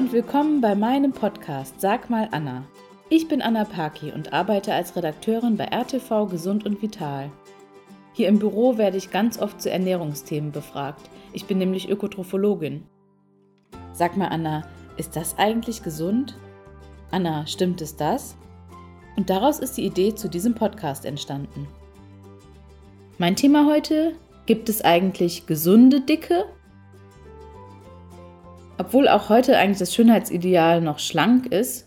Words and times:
und 0.00 0.14
willkommen 0.14 0.62
bei 0.62 0.74
meinem 0.74 1.12
Podcast 1.12 1.78
Sag 1.78 2.08
mal 2.08 2.26
Anna. 2.30 2.64
Ich 3.10 3.28
bin 3.28 3.42
Anna 3.42 3.66
Paki 3.66 4.12
und 4.12 4.32
arbeite 4.32 4.72
als 4.72 4.96
Redakteurin 4.96 5.58
bei 5.58 5.66
RTV 5.66 6.24
Gesund 6.24 6.64
und 6.64 6.80
Vital. 6.80 7.30
Hier 8.14 8.28
im 8.28 8.38
Büro 8.38 8.78
werde 8.78 8.96
ich 8.96 9.10
ganz 9.10 9.38
oft 9.38 9.60
zu 9.60 9.70
Ernährungsthemen 9.70 10.52
befragt. 10.52 11.10
Ich 11.34 11.44
bin 11.44 11.58
nämlich 11.58 11.90
Ökotrophologin. 11.90 12.86
Sag 13.92 14.16
mal 14.16 14.28
Anna, 14.28 14.62
ist 14.96 15.16
das 15.16 15.36
eigentlich 15.36 15.82
gesund? 15.82 16.34
Anna, 17.10 17.46
stimmt 17.46 17.82
es 17.82 17.94
das? 17.94 18.38
Und 19.18 19.28
daraus 19.28 19.58
ist 19.58 19.76
die 19.76 19.84
Idee 19.84 20.14
zu 20.14 20.30
diesem 20.30 20.54
Podcast 20.54 21.04
entstanden. 21.04 21.68
Mein 23.18 23.36
Thema 23.36 23.66
heute, 23.66 24.14
gibt 24.46 24.70
es 24.70 24.82
eigentlich 24.82 25.44
gesunde 25.44 26.00
Dicke 26.00 26.46
obwohl 28.80 29.08
auch 29.08 29.28
heute 29.28 29.58
eigentlich 29.58 29.78
das 29.78 29.94
Schönheitsideal 29.94 30.80
noch 30.80 31.00
schlank 31.00 31.52
ist, 31.52 31.86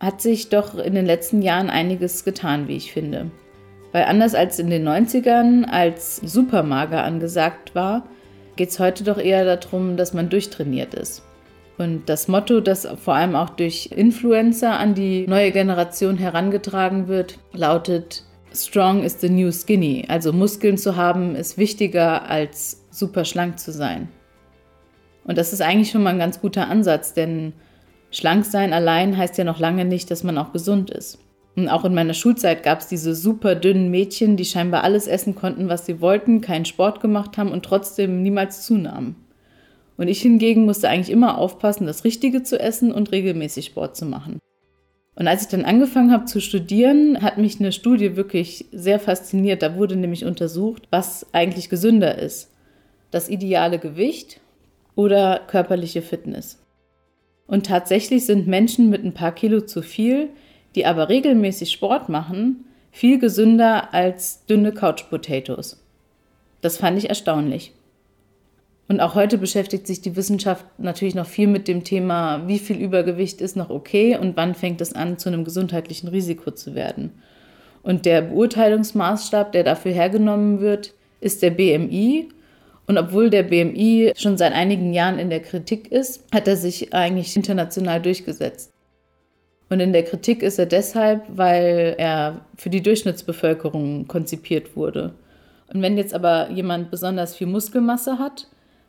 hat 0.00 0.20
sich 0.20 0.48
doch 0.48 0.76
in 0.76 0.94
den 0.94 1.06
letzten 1.06 1.40
Jahren 1.40 1.70
einiges 1.70 2.24
getan, 2.24 2.66
wie 2.66 2.76
ich 2.76 2.92
finde. 2.92 3.30
Weil 3.92 4.04
anders 4.06 4.34
als 4.34 4.58
in 4.58 4.68
den 4.68 4.86
90ern, 4.86 5.64
als 5.64 6.16
Supermager 6.16 7.04
angesagt 7.04 7.76
war, 7.76 8.08
geht 8.56 8.70
es 8.70 8.80
heute 8.80 9.04
doch 9.04 9.18
eher 9.18 9.44
darum, 9.56 9.96
dass 9.96 10.14
man 10.14 10.28
durchtrainiert 10.28 10.94
ist. 10.94 11.22
Und 11.78 12.08
das 12.08 12.26
Motto, 12.26 12.60
das 12.60 12.88
vor 13.04 13.14
allem 13.14 13.36
auch 13.36 13.50
durch 13.50 13.90
Influencer 13.94 14.76
an 14.76 14.94
die 14.94 15.28
neue 15.28 15.52
Generation 15.52 16.16
herangetragen 16.16 17.06
wird, 17.06 17.38
lautet 17.52 18.24
Strong 18.52 19.04
is 19.04 19.20
the 19.20 19.28
new 19.28 19.52
skinny. 19.52 20.04
Also 20.08 20.32
Muskeln 20.32 20.76
zu 20.76 20.96
haben 20.96 21.36
ist 21.36 21.56
wichtiger 21.56 22.28
als 22.28 22.84
super 22.90 23.24
schlank 23.24 23.60
zu 23.60 23.70
sein. 23.70 24.08
Und 25.26 25.38
das 25.38 25.52
ist 25.52 25.60
eigentlich 25.60 25.90
schon 25.90 26.02
mal 26.02 26.10
ein 26.10 26.18
ganz 26.18 26.40
guter 26.40 26.68
Ansatz, 26.68 27.12
denn 27.12 27.52
schlank 28.10 28.44
sein 28.44 28.72
allein 28.72 29.16
heißt 29.16 29.36
ja 29.38 29.44
noch 29.44 29.58
lange 29.58 29.84
nicht, 29.84 30.10
dass 30.10 30.22
man 30.22 30.38
auch 30.38 30.52
gesund 30.52 30.90
ist. 30.90 31.18
Und 31.56 31.68
auch 31.68 31.84
in 31.84 31.94
meiner 31.94 32.14
Schulzeit 32.14 32.62
gab 32.62 32.80
es 32.80 32.86
diese 32.86 33.14
super 33.14 33.54
dünnen 33.54 33.90
Mädchen, 33.90 34.36
die 34.36 34.44
scheinbar 34.44 34.84
alles 34.84 35.06
essen 35.06 35.34
konnten, 35.34 35.68
was 35.68 35.86
sie 35.86 36.00
wollten, 36.00 36.42
keinen 36.42 36.66
Sport 36.66 37.00
gemacht 37.00 37.38
haben 37.38 37.50
und 37.50 37.64
trotzdem 37.64 38.22
niemals 38.22 38.64
zunahmen. 38.64 39.16
Und 39.96 40.08
ich 40.08 40.20
hingegen 40.20 40.66
musste 40.66 40.90
eigentlich 40.90 41.10
immer 41.10 41.38
aufpassen, 41.38 41.86
das 41.86 42.04
Richtige 42.04 42.42
zu 42.42 42.60
essen 42.60 42.92
und 42.92 43.10
regelmäßig 43.10 43.66
Sport 43.66 43.96
zu 43.96 44.04
machen. 44.04 44.38
Und 45.14 45.26
als 45.26 45.42
ich 45.42 45.48
dann 45.48 45.64
angefangen 45.64 46.12
habe 46.12 46.26
zu 46.26 46.42
studieren, 46.42 47.22
hat 47.22 47.38
mich 47.38 47.58
eine 47.58 47.72
Studie 47.72 48.16
wirklich 48.16 48.66
sehr 48.70 49.00
fasziniert. 49.00 49.62
Da 49.62 49.76
wurde 49.76 49.96
nämlich 49.96 50.26
untersucht, 50.26 50.82
was 50.90 51.26
eigentlich 51.32 51.70
gesünder 51.70 52.18
ist. 52.18 52.52
Das 53.10 53.30
ideale 53.30 53.78
Gewicht 53.78 54.42
oder 54.96 55.42
körperliche 55.46 56.02
Fitness. 56.02 56.58
Und 57.46 57.66
tatsächlich 57.66 58.26
sind 58.26 58.48
Menschen 58.48 58.90
mit 58.90 59.04
ein 59.04 59.14
paar 59.14 59.32
Kilo 59.32 59.60
zu 59.60 59.82
viel, 59.82 60.30
die 60.74 60.84
aber 60.84 61.08
regelmäßig 61.08 61.70
Sport 61.70 62.08
machen, 62.08 62.64
viel 62.90 63.20
gesünder 63.20 63.94
als 63.94 64.44
dünne 64.46 64.72
Couch 64.72 65.08
Potatoes. 65.08 65.80
Das 66.60 66.78
fand 66.78 66.98
ich 66.98 67.08
erstaunlich. 67.08 67.72
Und 68.88 69.00
auch 69.00 69.14
heute 69.14 69.36
beschäftigt 69.38 69.86
sich 69.86 70.00
die 70.00 70.16
Wissenschaft 70.16 70.64
natürlich 70.78 71.14
noch 71.14 71.26
viel 71.26 71.48
mit 71.48 71.68
dem 71.68 71.84
Thema, 71.84 72.46
wie 72.46 72.58
viel 72.58 72.76
Übergewicht 72.76 73.40
ist 73.40 73.56
noch 73.56 73.68
okay 73.68 74.16
und 74.16 74.36
wann 74.36 74.54
fängt 74.54 74.80
es 74.80 74.92
an, 74.92 75.18
zu 75.18 75.28
einem 75.28 75.44
gesundheitlichen 75.44 76.08
Risiko 76.08 76.52
zu 76.52 76.74
werden. 76.74 77.12
Und 77.82 78.06
der 78.06 78.22
Beurteilungsmaßstab, 78.22 79.52
der 79.52 79.64
dafür 79.64 79.92
hergenommen 79.92 80.60
wird, 80.60 80.94
ist 81.20 81.42
der 81.42 81.50
BMI 81.50 82.28
und 82.86 82.98
obwohl 82.98 83.30
der 83.30 83.42
BMI 83.42 84.12
schon 84.16 84.38
seit 84.38 84.52
einigen 84.52 84.92
Jahren 84.92 85.18
in 85.18 85.30
der 85.30 85.40
Kritik 85.40 85.90
ist, 85.90 86.24
hat 86.32 86.46
er 86.46 86.56
sich 86.56 86.94
eigentlich 86.94 87.34
international 87.36 88.00
durchgesetzt. 88.00 88.72
Und 89.68 89.80
in 89.80 89.92
der 89.92 90.04
Kritik 90.04 90.42
ist 90.42 90.58
er 90.58 90.66
deshalb, 90.66 91.24
weil 91.28 91.96
er 91.98 92.46
für 92.56 92.70
die 92.70 92.82
Durchschnittsbevölkerung 92.82 94.06
konzipiert 94.06 94.76
wurde. 94.76 95.14
Und 95.72 95.82
wenn 95.82 95.98
jetzt 95.98 96.14
aber 96.14 96.50
jemand 96.50 96.92
besonders 96.92 97.34
viel 97.34 97.48
Muskelmasse 97.48 98.20
hat, 98.20 98.46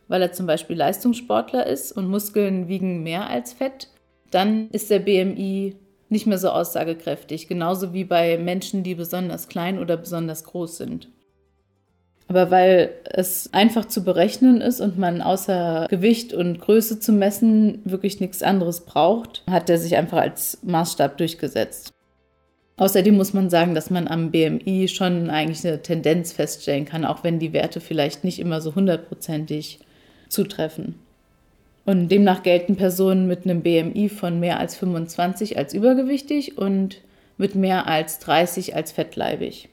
weil 0.08 0.22
er 0.22 0.32
zum 0.32 0.46
Beispiel 0.46 0.78
Leistungssportler 0.78 1.66
ist 1.66 1.92
und 1.92 2.08
Muskeln 2.08 2.68
wiegen 2.68 3.02
mehr 3.02 3.28
als 3.28 3.54
Fett, 3.54 3.90
dann 4.30 4.70
ist 4.70 4.92
der 4.92 5.00
BMI 5.00 5.76
nicht 6.10 6.28
mehr 6.28 6.38
so 6.38 6.50
aussagekräftig, 6.50 7.48
genauso 7.48 7.94
wie 7.94 8.06
bei 8.06 8.38
Menschen, 8.38 8.84
die 8.84 8.96
besonders 8.96 9.48
klein 9.48 9.80
oder 9.80 9.98
besonders 9.98 10.44
groß 10.44 10.78
sind. 10.78 11.10
Aber 12.28 12.52
weil 12.52 12.90
es 13.06 13.54
einfach 13.54 13.86
zu 13.86 14.04
berechnen 14.04 14.60
ist 14.60 14.82
und 14.82 14.98
man 14.98 15.22
außer 15.22 15.88
Gewicht 15.90 16.34
und 16.34 16.60
Größe 16.60 17.00
zu 17.00 17.14
messen 17.14 17.82
wirklich 17.86 18.20
nichts 18.20 18.44
anderes 18.44 18.82
braucht, 18.82 19.44
hat 19.50 19.70
er 19.70 19.78
sich 19.78 19.96
einfach 19.96 20.18
als 20.18 20.58
Maßstab 20.64 21.18
durchgesetzt. 21.18 21.94
Außerdem 22.76 23.16
muss 23.16 23.34
man 23.34 23.50
sagen, 23.50 23.74
dass 23.74 23.90
man 23.90 24.08
am 24.08 24.30
BMI 24.30 24.88
schon 24.88 25.30
eigentlich 25.30 25.66
eine 25.66 25.82
Tendenz 25.82 26.34
feststellen 26.34 26.86
kann, 26.86 27.06
auch 27.06 27.24
wenn 27.24 27.40
die 27.40 27.54
Werte 27.54 27.80
vielleicht 27.80 28.24
nicht 28.24 28.40
immer 28.40 28.62
so 28.62 28.76
hundertprozentig 28.76 29.80
zutreffen. 30.30 30.96
Und 31.86 32.10
demnach 32.10 32.44
gelten 32.44 32.76
Personen 32.76 33.28
mit 33.28 33.46
einem 33.46 33.62
BMI 33.62 34.10
von 34.10 34.40
mehr 34.40 34.60
als 34.60 34.76
25 34.76 35.58
als 35.58 35.74
übergewichtig 35.74 36.58
und 36.58 37.02
mit 37.38 37.56
mehr 37.56 37.88
als 37.88 38.20
30 38.20 38.76
als 38.76 38.92
fettleibig. 38.92 39.70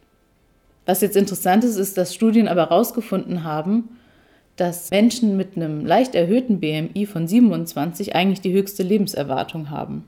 Was 0.86 1.00
jetzt 1.00 1.16
interessant 1.16 1.64
ist, 1.64 1.76
ist, 1.76 1.96
dass 1.96 2.14
Studien 2.14 2.48
aber 2.48 2.68
herausgefunden 2.68 3.44
haben, 3.44 3.98
dass 4.56 4.90
Menschen 4.90 5.36
mit 5.36 5.56
einem 5.56 5.84
leicht 5.84 6.14
erhöhten 6.14 6.60
BMI 6.60 7.06
von 7.06 7.26
27 7.26 8.14
eigentlich 8.14 8.40
die 8.40 8.52
höchste 8.52 8.82
Lebenserwartung 8.82 9.70
haben. 9.70 10.04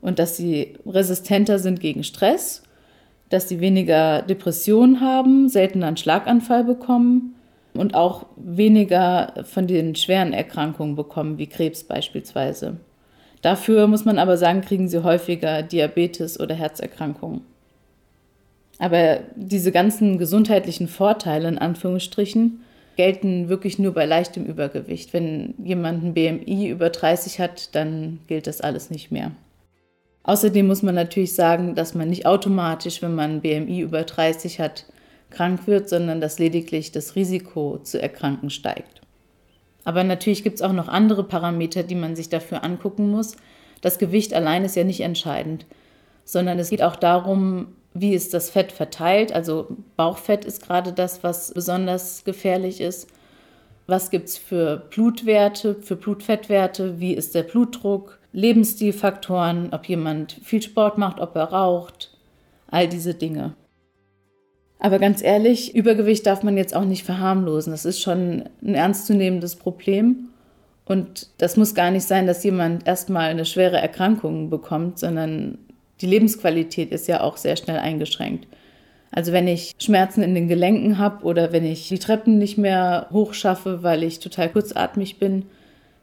Und 0.00 0.18
dass 0.18 0.36
sie 0.36 0.74
resistenter 0.86 1.58
sind 1.58 1.80
gegen 1.80 2.04
Stress, 2.04 2.62
dass 3.28 3.48
sie 3.48 3.60
weniger 3.60 4.22
Depressionen 4.22 5.00
haben, 5.00 5.48
seltener 5.48 5.86
einen 5.86 5.96
Schlaganfall 5.96 6.64
bekommen 6.64 7.34
und 7.74 7.94
auch 7.94 8.26
weniger 8.36 9.44
von 9.44 9.66
den 9.66 9.94
schweren 9.94 10.32
Erkrankungen 10.32 10.96
bekommen, 10.96 11.38
wie 11.38 11.46
Krebs 11.46 11.84
beispielsweise. 11.84 12.78
Dafür 13.42 13.86
muss 13.86 14.04
man 14.04 14.18
aber 14.18 14.36
sagen, 14.36 14.60
kriegen 14.60 14.88
sie 14.88 15.02
häufiger 15.02 15.62
Diabetes 15.62 16.38
oder 16.40 16.54
Herzerkrankungen. 16.54 17.42
Aber 18.80 19.20
diese 19.36 19.72
ganzen 19.72 20.16
gesundheitlichen 20.16 20.88
Vorteile 20.88 21.46
in 21.48 21.58
Anführungsstrichen 21.58 22.62
gelten 22.96 23.50
wirklich 23.50 23.78
nur 23.78 23.92
bei 23.92 24.06
leichtem 24.06 24.46
Übergewicht. 24.46 25.12
Wenn 25.12 25.54
jemand 25.62 26.02
ein 26.02 26.14
BMI 26.14 26.68
über 26.68 26.88
30 26.88 27.40
hat, 27.40 27.74
dann 27.74 28.20
gilt 28.26 28.46
das 28.46 28.62
alles 28.62 28.90
nicht 28.90 29.12
mehr. 29.12 29.32
Außerdem 30.22 30.66
muss 30.66 30.82
man 30.82 30.94
natürlich 30.94 31.34
sagen, 31.34 31.74
dass 31.74 31.94
man 31.94 32.08
nicht 32.08 32.24
automatisch, 32.24 33.02
wenn 33.02 33.14
man 33.14 33.32
ein 33.32 33.40
BMI 33.42 33.80
über 33.80 34.02
30 34.02 34.60
hat, 34.60 34.86
krank 35.28 35.66
wird, 35.66 35.90
sondern 35.90 36.22
dass 36.22 36.38
lediglich 36.38 36.90
das 36.90 37.16
Risiko 37.16 37.78
zu 37.82 38.00
erkranken 38.00 38.48
steigt. 38.48 39.02
Aber 39.84 40.04
natürlich 40.04 40.42
gibt 40.42 40.56
es 40.56 40.62
auch 40.62 40.72
noch 40.72 40.88
andere 40.88 41.24
Parameter, 41.24 41.82
die 41.82 41.94
man 41.94 42.16
sich 42.16 42.30
dafür 42.30 42.64
angucken 42.64 43.10
muss. 43.10 43.36
Das 43.82 43.98
Gewicht 43.98 44.32
allein 44.32 44.64
ist 44.64 44.76
ja 44.76 44.84
nicht 44.84 45.00
entscheidend, 45.00 45.66
sondern 46.24 46.58
es 46.58 46.70
geht 46.70 46.82
auch 46.82 46.96
darum, 46.96 47.68
wie 47.92 48.14
ist 48.14 48.34
das 48.34 48.50
Fett 48.50 48.72
verteilt? 48.72 49.32
Also 49.32 49.76
Bauchfett 49.96 50.44
ist 50.44 50.62
gerade 50.62 50.92
das, 50.92 51.22
was 51.24 51.52
besonders 51.52 52.24
gefährlich 52.24 52.80
ist. 52.80 53.08
Was 53.86 54.10
gibt 54.10 54.28
es 54.28 54.38
für 54.38 54.76
Blutwerte, 54.90 55.74
für 55.74 55.96
Blutfettwerte? 55.96 57.00
Wie 57.00 57.14
ist 57.14 57.34
der 57.34 57.42
Blutdruck? 57.42 58.18
Lebensstilfaktoren, 58.32 59.70
ob 59.72 59.88
jemand 59.88 60.38
viel 60.44 60.62
Sport 60.62 60.98
macht, 60.98 61.18
ob 61.18 61.34
er 61.34 61.44
raucht, 61.44 62.16
all 62.68 62.86
diese 62.86 63.14
Dinge. 63.14 63.54
Aber 64.78 65.00
ganz 65.00 65.20
ehrlich, 65.20 65.74
Übergewicht 65.74 66.26
darf 66.26 66.44
man 66.44 66.56
jetzt 66.56 66.74
auch 66.74 66.84
nicht 66.84 67.04
verharmlosen. 67.04 67.72
Das 67.72 67.84
ist 67.84 68.00
schon 68.00 68.44
ein 68.62 68.74
ernstzunehmendes 68.74 69.56
Problem. 69.56 70.28
Und 70.86 71.28
das 71.38 71.56
muss 71.56 71.74
gar 71.74 71.90
nicht 71.90 72.06
sein, 72.06 72.26
dass 72.26 72.44
jemand 72.44 72.86
erstmal 72.86 73.30
eine 73.30 73.44
schwere 73.44 73.76
Erkrankung 73.76 74.48
bekommt, 74.48 74.98
sondern 74.98 75.58
die 76.00 76.06
Lebensqualität 76.06 76.92
ist 76.92 77.08
ja 77.08 77.20
auch 77.20 77.36
sehr 77.36 77.56
schnell 77.56 77.78
eingeschränkt. 77.78 78.46
Also 79.12 79.32
wenn 79.32 79.48
ich 79.48 79.74
Schmerzen 79.80 80.22
in 80.22 80.34
den 80.34 80.48
Gelenken 80.48 80.98
habe 80.98 81.24
oder 81.24 81.52
wenn 81.52 81.64
ich 81.64 81.88
die 81.88 81.98
Treppen 81.98 82.38
nicht 82.38 82.58
mehr 82.58 83.08
hochschaffe, 83.10 83.82
weil 83.82 84.02
ich 84.02 84.20
total 84.20 84.48
kurzatmig 84.50 85.18
bin, 85.18 85.46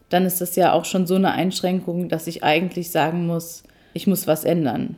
dann 0.09 0.25
ist 0.25 0.41
das 0.41 0.55
ja 0.55 0.73
auch 0.73 0.85
schon 0.85 1.07
so 1.07 1.15
eine 1.15 1.31
Einschränkung, 1.31 2.09
dass 2.09 2.27
ich 2.27 2.43
eigentlich 2.43 2.91
sagen 2.91 3.25
muss, 3.25 3.63
ich 3.93 4.07
muss 4.07 4.27
was 4.27 4.43
ändern, 4.43 4.95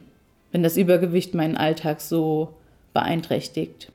wenn 0.52 0.64
das 0.64 0.78
Übergewicht 0.78 1.34
meinen 1.34 1.58
Alltag 1.58 2.02
so 2.02 2.56
beeinträchtigt. 2.94 3.92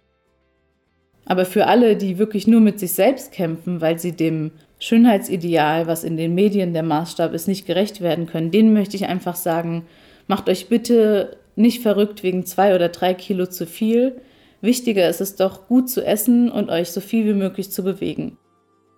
Aber 1.26 1.44
für 1.44 1.66
alle, 1.66 1.96
die 1.96 2.18
wirklich 2.18 2.46
nur 2.46 2.60
mit 2.60 2.78
sich 2.78 2.92
selbst 2.92 3.32
kämpfen, 3.32 3.80
weil 3.80 3.98
sie 3.98 4.12
dem 4.12 4.52
Schönheitsideal, 4.78 5.86
was 5.86 6.04
in 6.04 6.16
den 6.16 6.34
Medien 6.34 6.72
der 6.72 6.82
Maßstab 6.82 7.32
ist, 7.32 7.48
nicht 7.48 7.66
gerecht 7.66 8.00
werden 8.00 8.26
können, 8.26 8.50
denen 8.50 8.74
möchte 8.74 8.96
ich 8.96 9.06
einfach 9.06 9.36
sagen, 9.36 9.86
Macht 10.26 10.48
euch 10.48 10.68
bitte 10.68 11.38
nicht 11.56 11.82
verrückt 11.82 12.22
wegen 12.22 12.46
zwei 12.46 12.74
oder 12.74 12.88
drei 12.88 13.14
Kilo 13.14 13.46
zu 13.46 13.66
viel. 13.66 14.20
Wichtiger 14.60 15.08
ist 15.08 15.20
es 15.20 15.36
doch, 15.36 15.68
gut 15.68 15.90
zu 15.90 16.04
essen 16.04 16.50
und 16.50 16.70
euch 16.70 16.90
so 16.90 17.00
viel 17.00 17.26
wie 17.26 17.34
möglich 17.34 17.70
zu 17.70 17.84
bewegen. 17.84 18.38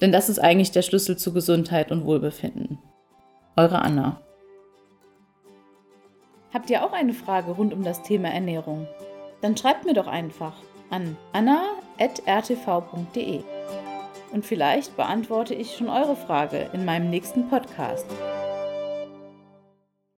Denn 0.01 0.13
das 0.13 0.29
ist 0.29 0.39
eigentlich 0.39 0.71
der 0.71 0.83
Schlüssel 0.83 1.17
zu 1.17 1.33
Gesundheit 1.33 1.91
und 1.91 2.05
Wohlbefinden. 2.05 2.79
Eure 3.57 3.81
Anna. 3.83 4.21
Habt 6.53 6.71
ihr 6.71 6.85
auch 6.85 6.93
eine 6.93 7.15
Frage 7.15 7.53
rund 7.53 7.75
um 7.75 7.83
das 7.83 8.03
Thema 8.03 8.29
Ernährung? 8.29 8.87
Dann 9.41 9.57
schreibt 9.57 9.85
mir 9.85 9.95
doch 9.95 10.07
einfach 10.07 10.55
an 10.91 11.17
anna.rtv.de. 11.33 11.71
Und 14.33 14.45
vielleicht 14.45 14.97
beantworte 14.97 15.55
ich 15.55 15.77
schon 15.77 15.89
eure 15.89 16.17
Frage 16.17 16.69
in 16.73 16.85
meinem 16.85 17.11
nächsten 17.11 17.49
Podcast. 17.49 18.07